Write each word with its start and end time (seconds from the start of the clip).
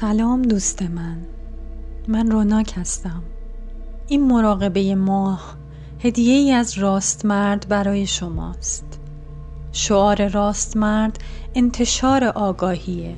سلام 0.00 0.42
دوست 0.42 0.82
من. 0.82 1.16
من 2.08 2.30
روناک 2.30 2.72
هستم. 2.76 3.22
این 4.08 4.26
مراقبه 4.26 4.94
ماه 4.94 5.56
هدیه 6.00 6.34
ای 6.34 6.52
از 6.52 6.78
راست 6.78 7.24
مرد 7.24 7.66
برای 7.68 8.06
شماست. 8.06 8.84
شعار 9.72 10.28
راست 10.28 10.76
مرد 10.76 11.18
انتشار 11.54 12.24
آگاهیه 12.24 13.16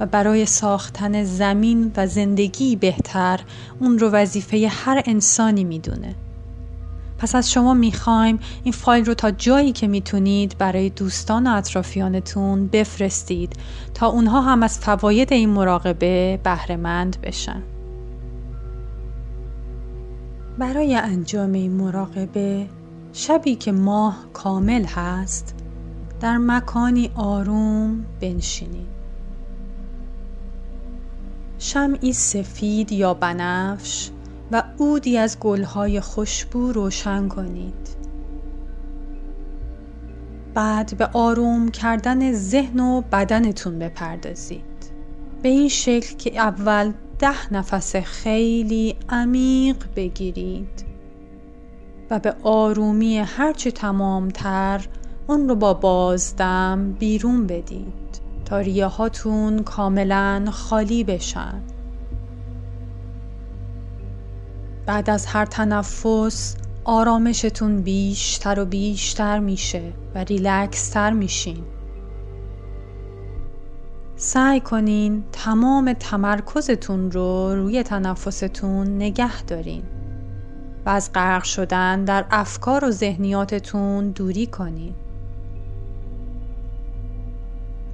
و 0.00 0.06
برای 0.06 0.46
ساختن 0.46 1.24
زمین 1.24 1.92
و 1.96 2.06
زندگی 2.06 2.76
بهتر 2.76 3.40
اون 3.78 3.98
رو 3.98 4.10
وظیفه 4.10 4.68
هر 4.70 5.02
انسانی 5.06 5.64
می‌دونه. 5.64 6.14
پس 7.20 7.34
از 7.34 7.50
شما 7.52 7.74
می‌خوایم 7.74 8.38
این 8.64 8.72
فایل 8.72 9.04
رو 9.04 9.14
تا 9.14 9.30
جایی 9.30 9.72
که 9.72 9.88
می‌تونید 9.88 10.58
برای 10.58 10.90
دوستان 10.90 11.46
و 11.46 11.56
اطرافیانتون 11.56 12.66
بفرستید 12.66 13.52
تا 13.94 14.06
اونها 14.06 14.40
هم 14.40 14.62
از 14.62 14.78
فواید 14.78 15.32
این 15.32 15.50
مراقبه 15.50 16.40
بهرهمند 16.42 17.20
بشن. 17.20 17.62
برای 20.58 20.94
انجام 20.94 21.52
این 21.52 21.72
مراقبه 21.72 22.66
شبی 23.12 23.54
که 23.54 23.72
ماه 23.72 24.16
کامل 24.32 24.84
هست 24.84 25.54
در 26.20 26.38
مکانی 26.38 27.10
آروم 27.14 28.04
بنشینید. 28.20 28.90
شمعی 31.58 32.12
سفید 32.12 32.92
یا 32.92 33.14
بنفش 33.14 34.10
و 34.52 34.62
عودی 34.80 35.18
از 35.18 35.38
گلهای 35.40 36.00
خوشبو 36.00 36.72
روشن 36.72 37.28
کنید. 37.28 37.88
بعد 40.54 40.96
به 40.98 41.08
آروم 41.12 41.68
کردن 41.68 42.32
ذهن 42.32 42.80
و 42.80 43.00
بدنتون 43.00 43.78
بپردازید. 43.78 44.90
به 45.42 45.48
این 45.48 45.68
شکل 45.68 46.16
که 46.16 46.40
اول 46.40 46.92
ده 47.18 47.52
نفس 47.52 47.96
خیلی 47.96 48.96
عمیق 49.08 49.76
بگیرید 49.96 50.84
و 52.10 52.18
به 52.18 52.34
آرومی 52.42 53.18
هرچه 53.18 53.70
تمامتر 53.70 54.86
اون 55.26 55.48
رو 55.48 55.54
با 55.54 55.74
بازدم 55.74 56.96
بیرون 56.98 57.46
بدید 57.46 58.20
تا 58.44 58.58
ریاهاتون 58.58 59.62
کاملا 59.62 60.48
خالی 60.50 61.04
بشن. 61.04 61.62
بعد 64.90 65.10
از 65.10 65.26
هر 65.26 65.46
تنفس 65.46 66.56
آرامشتون 66.84 67.82
بیشتر 67.82 68.60
و 68.60 68.64
بیشتر 68.64 69.38
میشه 69.38 69.92
و 70.14 70.18
ریلکس 70.18 70.88
تر 70.88 71.10
میشین. 71.10 71.64
سعی 74.16 74.60
کنین 74.60 75.24
تمام 75.32 75.92
تمرکزتون 75.92 77.10
رو 77.10 77.54
روی 77.54 77.82
تنفستون 77.82 78.96
نگه 78.96 79.42
دارین 79.42 79.82
و 80.86 80.88
از 80.88 81.12
غرق 81.12 81.44
شدن 81.44 82.04
در 82.04 82.24
افکار 82.30 82.84
و 82.84 82.90
ذهنیاتتون 82.90 84.10
دوری 84.10 84.46
کنین. 84.46 84.94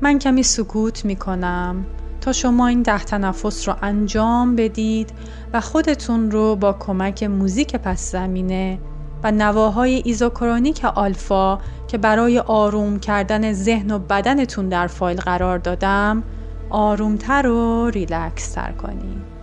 من 0.00 0.18
کمی 0.18 0.42
سکوت 0.42 1.04
می‌کنم. 1.04 1.86
تا 2.24 2.32
شما 2.32 2.66
این 2.66 2.82
ده 2.82 3.04
تنفس 3.04 3.68
رو 3.68 3.74
انجام 3.82 4.56
بدید 4.56 5.12
و 5.52 5.60
خودتون 5.60 6.30
رو 6.30 6.56
با 6.56 6.72
کمک 6.72 7.22
موزیک 7.22 7.76
پس 7.76 8.12
زمینه 8.12 8.78
و 9.24 9.30
نواهای 9.30 10.02
isochronic 10.04 10.84
آلفا 10.84 11.58
که 11.88 11.98
برای 11.98 12.38
آروم 12.38 12.98
کردن 12.98 13.52
ذهن 13.52 13.90
و 13.90 13.98
بدنتون 13.98 14.68
در 14.68 14.86
فایل 14.86 15.20
قرار 15.20 15.58
دادم 15.58 16.22
آرومتر 16.70 17.46
و 17.46 17.90
ریلکس 17.90 18.52
تر 18.52 18.72
کنید. 18.72 19.33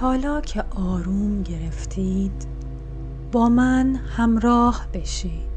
حالا 0.00 0.40
که 0.40 0.64
آروم 0.76 1.42
گرفتید 1.42 2.46
با 3.32 3.48
من 3.48 3.94
همراه 3.96 4.86
بشید. 4.94 5.50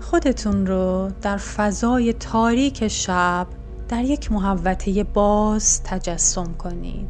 خودتون 0.00 0.66
رو 0.66 1.10
در 1.22 1.36
فضای 1.36 2.12
تاریک 2.12 2.88
شب 2.88 3.46
در 3.88 4.04
یک 4.04 4.32
محوطه 4.32 5.04
باز 5.04 5.82
تجسم 5.82 6.54
کنید. 6.54 7.08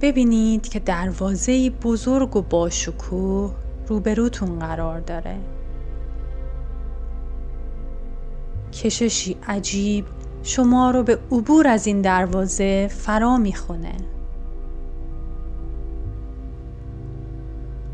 ببینید 0.00 0.68
که 0.68 0.78
دروازه 0.78 1.70
بزرگ 1.70 2.36
و 2.36 2.42
باشکوه 2.42 3.54
روبروتون 3.86 4.58
قرار 4.58 5.00
داره. 5.00 5.36
کششی 8.72 9.36
عجیب 9.48 10.04
شما 10.42 10.90
رو 10.90 11.02
به 11.02 11.18
عبور 11.32 11.68
از 11.68 11.86
این 11.86 12.00
دروازه 12.00 12.88
فرا 12.90 13.36
می‌خونه. 13.36 13.96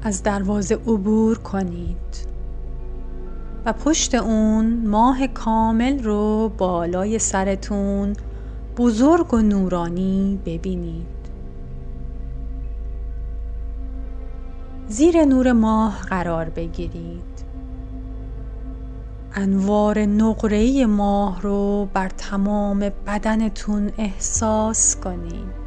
از 0.02 0.22
دروازه 0.22 0.74
عبور 0.74 1.38
کنید 1.38 2.26
و 3.66 3.72
پشت 3.72 4.14
اون 4.14 4.86
ماه 4.86 5.26
کامل 5.26 6.02
رو 6.02 6.52
بالای 6.58 7.18
سرتون 7.18 8.12
بزرگ 8.76 9.34
و 9.34 9.38
نورانی 9.38 10.38
ببینید. 10.46 11.06
زیر 14.88 15.24
نور 15.24 15.52
ماه 15.52 16.00
قرار 16.00 16.48
بگیرید. 16.48 17.33
انوار 19.34 19.98
نقره‌ای 19.98 20.86
ماه 20.86 21.42
رو 21.42 21.88
بر 21.94 22.08
تمام 22.08 22.78
بدنتون 23.06 23.90
احساس 23.98 24.96
کنید. 24.96 25.64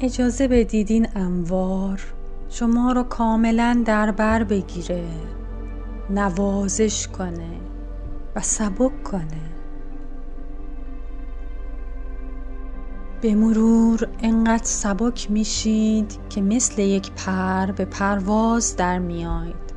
اجازه 0.00 0.48
بدید 0.48 0.90
این 0.90 1.08
انوار 1.14 2.00
شما 2.48 2.92
رو 2.92 3.02
کاملا 3.02 3.82
در 3.86 4.10
بر 4.10 4.44
بگیره 4.44 5.04
نوازش 6.10 7.08
کنه 7.08 7.60
و 8.36 8.40
سبک 8.40 9.02
کنه. 9.02 9.42
به 13.20 13.34
مرور 13.34 14.08
انقدر 14.22 14.64
سبک 14.64 15.30
میشید 15.30 16.18
که 16.28 16.42
مثل 16.42 16.82
یک 16.82 17.12
پر 17.12 17.66
به 17.66 17.84
پرواز 17.84 18.76
در 18.76 18.98
میاید. 18.98 19.67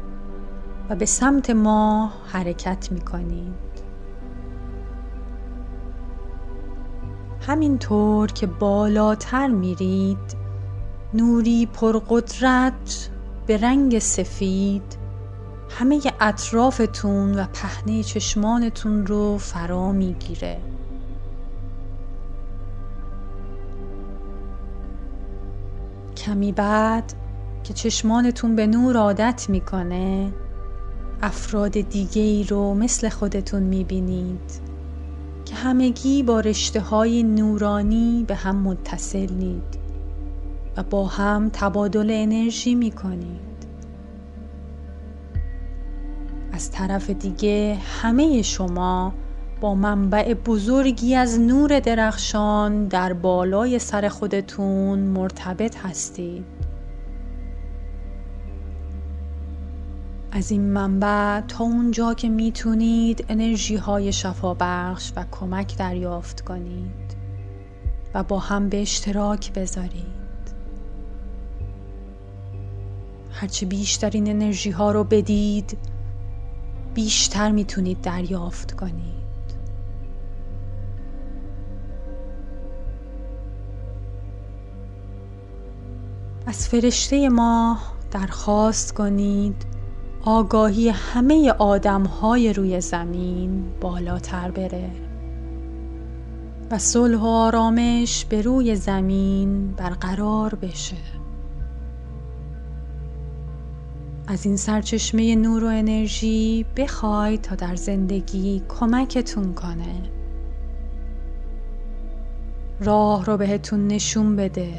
و 0.91 0.95
به 0.95 1.05
سمت 1.05 1.49
ما 1.49 2.13
حرکت 2.27 2.91
می 2.91 3.01
کنید 3.01 3.81
همینطور 7.47 8.27
که 8.31 8.47
بالاتر 8.47 9.47
میرید 9.47 10.35
نوری 11.13 11.65
پرقدرت 11.65 13.09
به 13.47 13.57
رنگ 13.57 13.99
سفید 13.99 14.97
همه 15.69 16.01
اطرافتون 16.19 17.39
و 17.39 17.45
پهنه 17.53 18.03
چشمانتون 18.03 19.05
رو 19.05 19.37
فرا 19.37 19.91
می‌گیره. 19.91 20.57
کمی 26.17 26.51
بعد 26.51 27.13
که 27.63 27.73
چشمانتون 27.73 28.55
به 28.55 28.67
نور 28.67 28.97
عادت 28.97 29.45
می‌کنه 29.49 30.33
افراد 31.23 31.71
دیگه 31.71 32.21
ای 32.21 32.43
رو 32.43 32.73
مثل 32.73 33.09
خودتون 33.09 33.63
می‌بینید 33.63 34.51
که 35.45 35.55
همگی 35.55 36.23
با 36.23 36.39
رشته 36.39 36.79
های 36.79 37.23
نورانی 37.23 38.25
به 38.27 38.35
هم 38.35 38.55
متصلید 38.55 39.79
و 40.77 40.83
با 40.83 41.07
هم 41.07 41.49
تبادل 41.53 42.11
انرژی 42.11 42.75
می‌کنید. 42.75 43.51
از 46.51 46.71
طرف 46.71 47.09
دیگه 47.09 47.77
همه 48.01 48.41
شما 48.41 49.13
با 49.61 49.75
منبع 49.75 50.33
بزرگی 50.33 51.15
از 51.15 51.39
نور 51.39 51.79
درخشان 51.79 52.85
در 52.85 53.13
بالای 53.13 53.79
سر 53.79 54.07
خودتون 54.09 54.99
مرتبط 54.99 55.77
هستید. 55.77 56.60
از 60.33 60.51
این 60.51 60.61
منبع 60.61 61.41
تا 61.41 61.63
اونجا 61.63 62.13
که 62.13 62.29
می‌تونید 62.29 63.25
انرژی 63.29 63.75
های 63.75 64.13
شفا 64.13 64.53
بخش 64.59 65.11
و 65.15 65.25
کمک 65.31 65.77
دریافت 65.77 66.41
کنید 66.41 67.15
و 68.13 68.23
با 68.23 68.39
هم 68.39 68.69
به 68.69 68.81
اشتراک 68.81 69.53
بذارید. 69.53 70.21
هرچه 73.31 73.65
بیشتر 73.65 74.09
این 74.09 74.29
انرژی 74.29 74.71
ها 74.71 74.91
رو 74.91 75.03
بدید 75.03 75.77
بیشتر 76.93 77.51
می‌تونید 77.51 78.01
دریافت 78.01 78.71
کنید. 78.71 79.21
از 86.45 86.67
فرشته 86.67 87.29
ما 87.29 87.77
درخواست 88.11 88.93
کنید 88.93 89.70
آگاهی 90.25 90.89
همه 90.89 91.51
آدم 91.51 92.03
های 92.03 92.53
روی 92.53 92.81
زمین 92.81 93.63
بالاتر 93.81 94.51
بره 94.51 94.89
و 96.71 96.77
صلح 96.77 97.17
و 97.17 97.25
آرامش 97.25 98.25
به 98.25 98.41
روی 98.41 98.75
زمین 98.75 99.71
برقرار 99.71 100.55
بشه. 100.55 100.97
از 104.27 104.45
این 104.45 104.57
سرچشمه 104.57 105.35
نور 105.35 105.63
و 105.63 105.67
انرژی 105.67 106.65
بخواید 106.77 107.41
تا 107.41 107.55
در 107.55 107.75
زندگی 107.75 108.63
کمکتون 108.69 109.53
کنه. 109.53 109.95
راه 112.79 113.25
رو 113.25 113.37
بهتون 113.37 113.87
نشون 113.87 114.35
بده. 114.35 114.73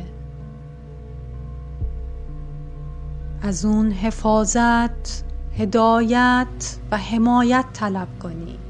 از 3.42 3.64
اون 3.64 3.92
حفاظت 3.92 5.31
هدایت 5.58 6.76
و 6.90 6.96
حمایت 6.96 7.64
طلب 7.72 8.08
کنید 8.22 8.60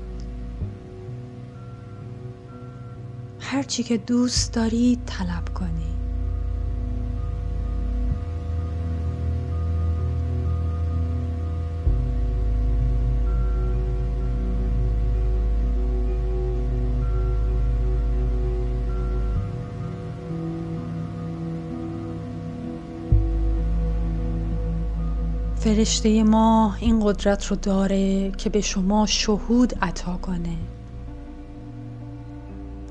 هرچی 3.40 3.82
که 3.82 3.96
دوست 3.96 4.55
دارید 4.55 5.00
طلب 5.06 5.55
کنید 5.55 5.92
فرشته 25.64 26.23
ما 26.23 26.76
این 26.81 27.00
قدرت 27.00 27.47
رو 27.47 27.56
داره 27.56 28.31
که 28.31 28.50
به 28.50 28.61
شما 28.61 29.06
شهود 29.06 29.73
عطا 29.82 30.17
کنه. 30.17 30.56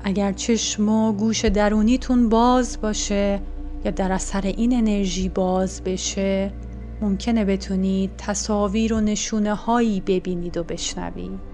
اگر 0.04 0.32
چشم 0.32 0.88
و 0.88 1.12
گوش 1.12 1.44
درونیتون 1.44 2.28
باز 2.28 2.80
باشه 2.80 3.40
یا 3.84 3.90
در 3.90 4.12
اثر 4.12 4.40
این 4.40 4.76
انرژی 4.76 5.28
باز 5.28 5.82
بشه 5.84 6.52
ممکنه 7.00 7.44
بتونید 7.44 8.10
تصاویر 8.18 8.94
و 8.94 9.00
نشونه 9.00 9.54
هایی 9.54 10.00
ببینید 10.00 10.56
و 10.56 10.64
بشنوید. 10.64 11.51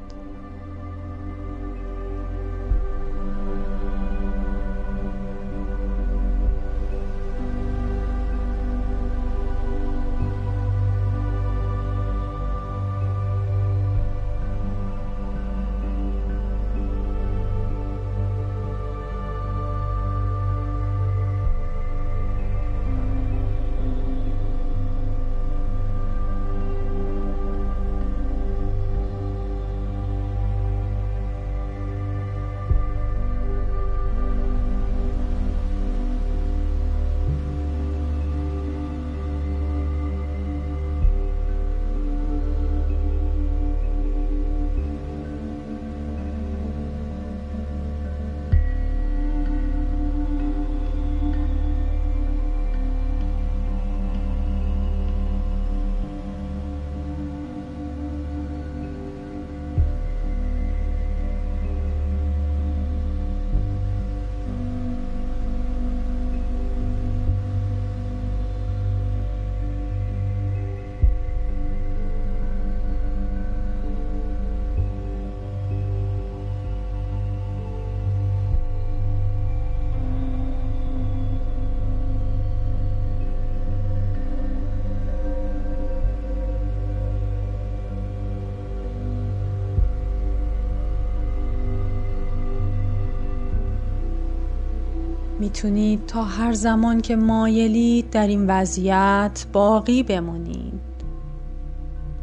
می‌تونید 95.48 96.06
تا 96.06 96.24
هر 96.24 96.52
زمان 96.52 97.00
که 97.00 97.16
مایلید 97.16 98.10
در 98.10 98.26
این 98.26 98.46
وضعیت 98.46 99.46
باقی 99.52 100.02
بمونید 100.02 100.80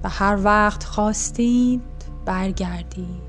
و 0.03 0.09
هر 0.09 0.39
وقت 0.43 0.83
خواستید 0.83 1.81
برگردید. 2.25 3.25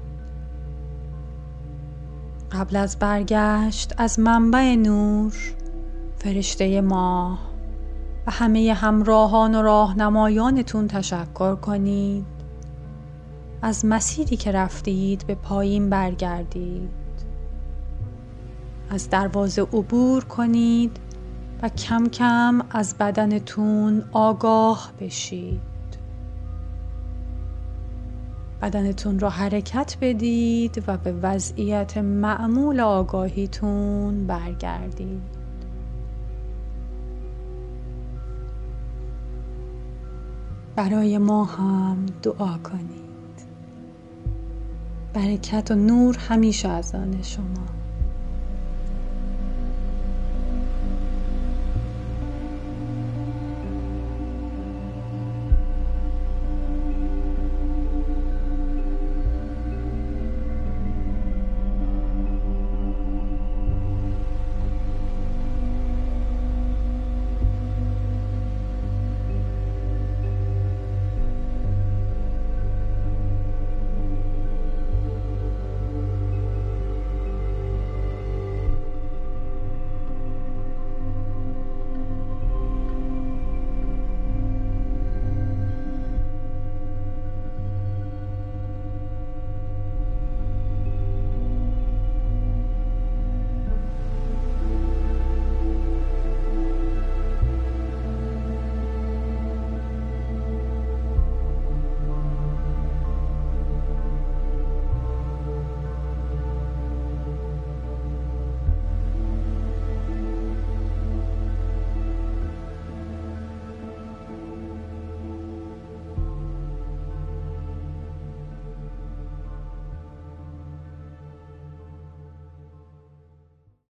قبل 2.53 2.76
از 2.76 2.99
برگشت 2.99 3.95
از 3.99 4.19
منبع 4.19 4.75
نور 4.75 5.35
فرشته 6.19 6.81
ماه 6.81 7.38
و 8.26 8.31
همه 8.31 8.73
همراهان 8.73 9.55
و 9.55 9.62
راهنمایانتون 9.62 10.88
تشکر 10.88 11.55
کنید. 11.55 12.26
از 13.62 13.85
مسیری 13.85 14.37
که 14.37 14.53
رفتید 14.53 15.26
به 15.26 15.35
پایین 15.35 15.91
برگردید. 15.91 16.96
از 18.90 19.11
دروازه 19.11 19.62
عبور 19.62 20.25
کنید 20.25 20.97
و 21.62 21.69
کم 21.69 22.07
کم 22.07 22.62
از 22.71 22.95
بدنتون 22.99 24.05
آگاه 24.12 24.93
بشید. 25.00 25.61
بدنتون 28.62 29.19
را 29.19 29.31
حرکت 29.31 29.97
بدید 30.00 30.85
و 30.87 30.97
به 30.97 31.12
وضعیت 31.12 31.99
معمول 31.99 32.81
آگاهیتون 32.81 34.26
برگردید. 34.26 35.37
برای 40.76 41.19
ما 41.19 41.45
هم 41.45 42.07
دعا 42.23 42.59
کنید. 42.59 43.07
برکت 45.14 45.71
و 45.71 45.75
نور 45.75 46.16
همیشه 46.19 46.69
از 46.69 46.95
آن 46.95 47.23
شما. 47.23 47.75